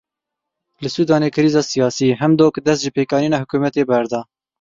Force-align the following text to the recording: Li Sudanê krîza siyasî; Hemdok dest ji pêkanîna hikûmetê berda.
Li 0.81 0.89
Sudanê 0.95 1.29
krîza 1.35 1.61
siyasî; 1.71 2.07
Hemdok 2.21 2.53
dest 2.65 2.81
ji 2.85 2.89
pêkanîna 2.95 3.37
hikûmetê 3.41 3.83
berda. 3.89 4.19